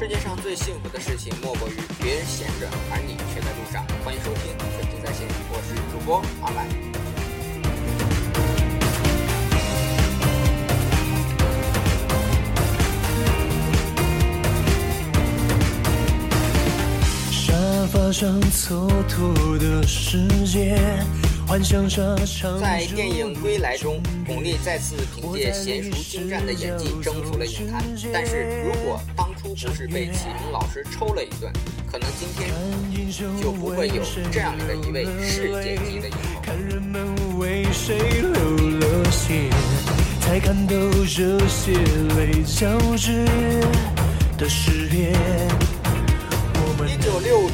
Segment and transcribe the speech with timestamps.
[0.00, 3.84] 世界上最幸福的事情，莫过于别人闲着，而你却在路上。
[4.02, 6.66] 欢迎收听《分经在线》，我是主播阿满。
[17.30, 17.52] 沙
[17.92, 21.29] 发上蹉跎的时间。
[22.60, 27.82] 在电影《归来》中，巩俐再次凭借娴熟精湛的演技征服了影坛。
[28.12, 31.52] 但是如果当初不是被启蒙老师抽了一顿，
[31.90, 32.48] 可能今天
[33.42, 34.00] 就不会有
[34.30, 36.40] 这样的一位世界级的影后。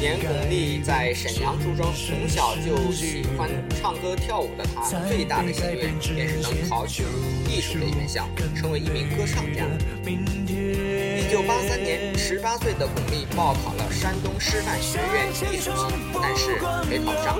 [0.07, 1.91] 年，巩俐在沈阳出生。
[1.93, 3.49] 从小就喜欢
[3.81, 7.03] 唱歌跳舞的她，最大的心愿也是能考取
[7.49, 9.65] 艺术类院校，成为一名歌唱家。
[10.05, 16.55] 一九八三年，十八岁的巩俐报考了山东师范学院艺术系，但是
[16.89, 17.37] 没考上。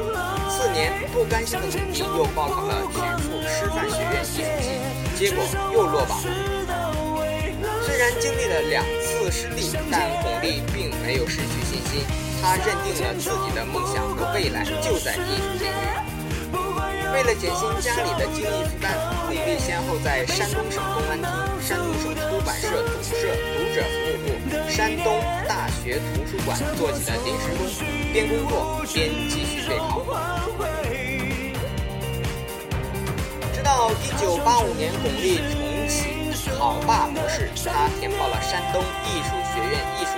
[0.49, 4.75] 次年，不甘心的巩俐又报考了曲阜师范学院艺术系，
[5.17, 6.19] 结果又落榜。
[7.85, 12.26] 虽然经历了两次失利，但巩俐并没有失去信心。
[12.41, 15.73] 他认定了自己的梦想和未来就在艺术领域。
[17.13, 18.93] 为了减轻家里的经济负担，
[19.27, 21.27] 巩俐先后在山东省公安厅、
[21.61, 23.11] 山东省出版社总社、
[23.53, 27.59] 读者服务部、山东大学图书馆做起了临时工，
[28.13, 30.01] 边工作边继续备考。
[33.53, 36.17] 直到1985年，巩俐重启。
[36.57, 40.11] 考霸模式，他填报了山东艺术学院艺术，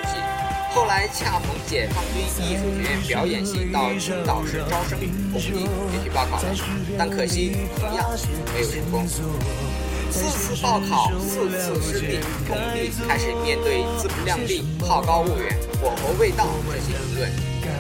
[0.80, 4.98] 后来恰逢解放军艺术学院表演系到青岛市招生，
[5.34, 6.56] 巩俐也去报考了，
[6.98, 8.10] 但可惜同样
[8.54, 9.06] 没有成功。
[9.06, 17.30] 四次报考，四次失利，巩俐开始面对自不量力、好高骛远、火候未到这些评论，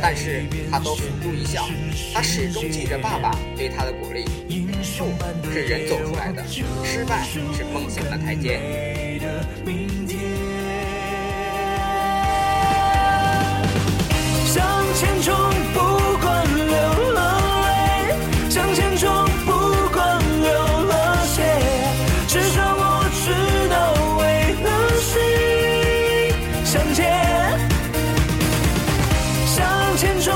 [0.01, 1.65] 但是他都付诸一笑，
[2.13, 4.25] 他始终记着爸爸对他的鼓励。
[4.99, 5.05] 路
[5.53, 6.43] 是人走出来的，
[6.83, 7.39] 失败是
[7.73, 8.59] 梦想的台阶。
[29.99, 30.33] 向前冲。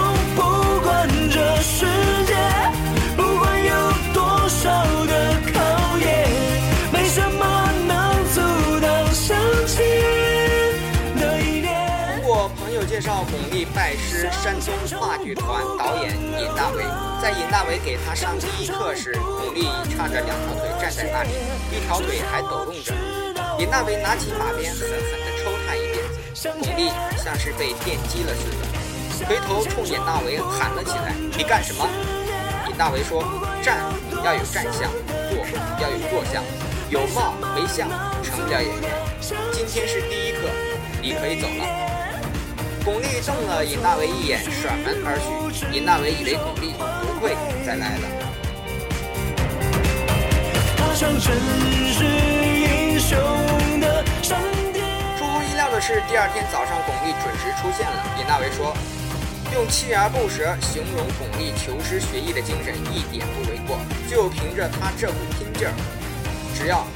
[13.24, 16.84] 巩俐拜师山东话剧团导演尹大为，
[17.22, 21.30] 在尹大为给他上第一课时，巩俐已叉着两条腿站在那里，
[21.72, 22.94] 一条腿还抖动着。
[23.59, 26.03] 尹大为拿起马鞭，狠狠地抽他一鞭
[26.34, 26.91] 子，巩俐
[27.24, 28.83] 像是被电击了似的，
[29.28, 31.88] 回头冲尹大为喊了起来：“你干什么？”
[32.70, 33.24] 尹大为说
[33.64, 33.78] ：“站
[34.24, 34.92] 要有站相，
[35.30, 35.46] 坐
[35.82, 36.44] 要有坐相，
[36.90, 37.88] 有貌没相
[38.22, 38.92] 成不了演员。
[39.52, 40.50] 今天是第一课，
[41.02, 41.66] 你可以走了。”
[42.84, 45.26] 巩俐瞪了尹大为一眼，甩门而去。
[45.72, 48.08] 尹大为以为巩俐不会再来了。
[55.18, 58.04] 出乎意料的是，第二天早上，巩俐准时出现了。
[58.20, 58.76] 尹大为说
[59.53, 63.78] ：“用锲而不舍形容巩俐求师学艺的精神一点不为过，
[64.09, 65.74] 就凭着他这股拼劲儿，
[66.56, 66.88] 只要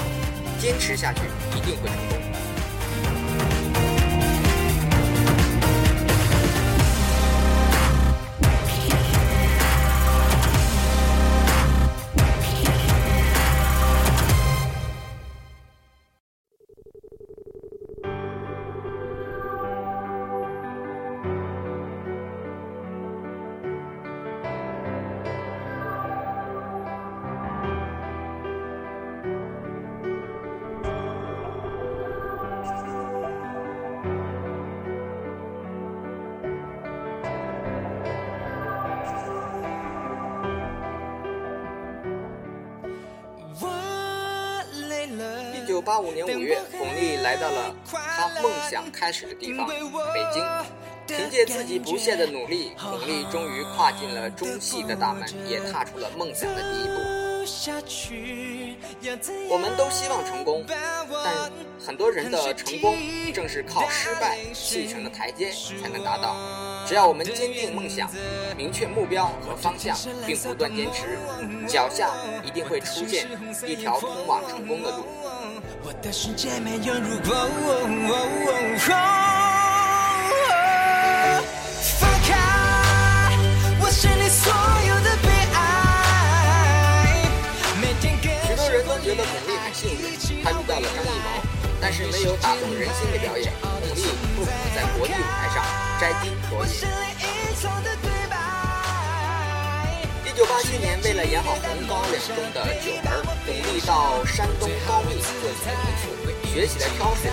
[0.60, 1.22] 坚持下去，
[1.56, 2.18] 一定会成功。”
[45.78, 49.68] 九八五年五月，巩俐来到了她梦想开始的地方——
[50.12, 50.44] 北京。
[51.06, 56.96] 凭借自己不懈的努力，巩俐终于跨进了中戏的大门，也踏出了梦想的第一步。
[59.50, 62.98] 我们都希望成功，但很多人的成功
[63.34, 65.52] 正是靠失败砌成的台阶
[65.82, 66.36] 才能达到。
[66.88, 68.10] 只要我们坚定梦想，
[68.58, 69.96] 明确目标和方向，
[70.26, 71.20] 并不断坚持，
[71.68, 72.10] 脚下
[72.44, 73.30] 一定会出现
[73.66, 75.06] 一条通往成功的路。
[75.88, 77.34] 我的世界没有如果。
[77.34, 77.80] 哦哦
[78.10, 78.92] 哦哦
[91.80, 94.02] 但是没有打动人心的表演，努力
[94.36, 95.64] 不敢在国际舞台上
[96.02, 98.07] 摘金夺银。
[100.38, 107.32] 一九八七年，为了演好《红高粱》中的九儿，巩俐到山东高密做起了民宿，学起了挑水。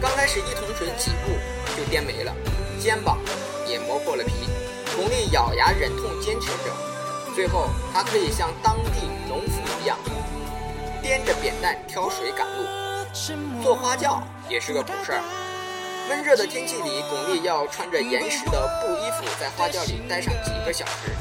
[0.00, 1.36] 刚开始一桶水几步
[1.76, 2.32] 就颠没了，
[2.80, 3.18] 肩膀
[3.66, 4.32] 也磨破了皮。
[4.96, 6.72] 巩俐咬牙忍痛坚持着，
[7.34, 9.98] 最后她可以像当地农妇一样。
[11.02, 12.64] 掂着扁担挑水赶路，
[13.62, 15.20] 做花轿也是个苦事儿。
[16.10, 21.14] 闷热的天气里，巩俐要穿着严实的布衣服在花轿里待上几个小时，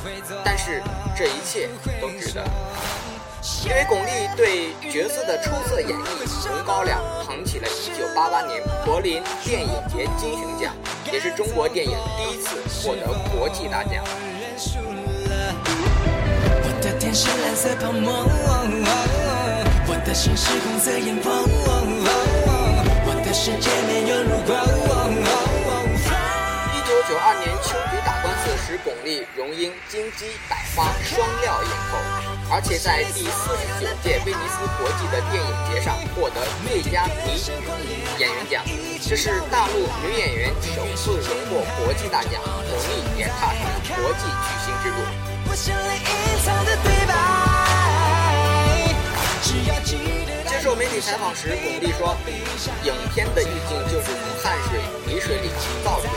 [0.43, 0.81] 但是
[1.15, 1.69] 这一切
[2.01, 2.43] 都值得，
[3.63, 10.73] 因为巩俐对角色的出色演绎，《红高粱》捧起了1988年柏林电影节金熊奖，
[11.13, 14.03] 也是中国电影第一次获得国际大奖。
[16.63, 18.25] 我的天是蓝色泡沫。
[23.19, 23.98] 一九九二
[29.35, 31.97] 荣膺金鸡百花双料影后，
[32.51, 37.33] 而且在第四十九届威尼斯国际的电影节上获得最佳女
[38.19, 38.63] 演员奖，
[39.01, 44.97] 这是大陆女演员首次荣获国际大奖，巩俐也踏上了国际巨星之路。
[50.47, 52.15] 接受媒体采访时，巩俐说
[52.83, 55.49] ：“影片的意境就是从汗水、泥水里
[55.83, 56.11] 造出来。”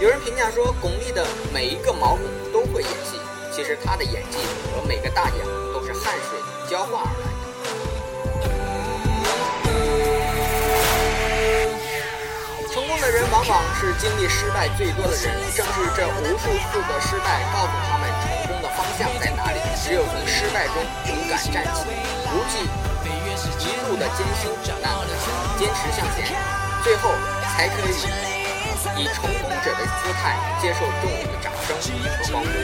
[0.00, 2.20] 有人评价说，巩俐的每一个毛孔
[2.52, 3.18] 都会演戏，
[3.50, 4.38] 其实她的演技
[4.70, 5.38] 和每个大奖
[5.74, 6.38] 都是汗水
[6.70, 7.42] 交换而来的。
[12.70, 19.58] 成功的人往往是经历失败最多的人，正是这无数次的失败告诉他们成功的方向在哪里。
[19.82, 20.76] 只有从失败中
[21.08, 21.82] 勇敢站起，
[22.30, 22.62] 不计
[23.66, 24.94] 一路的艰辛苦难，
[25.58, 26.38] 坚持向前，
[26.84, 27.10] 最后
[27.56, 27.92] 才可以
[28.96, 32.58] 以成功者的姿态接受众人的掌声和欢呼。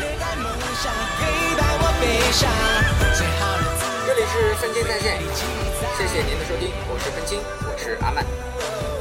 [4.06, 5.19] 这里是分清在线，
[5.96, 8.94] 谢谢您的收听，我是分清，我是阿曼。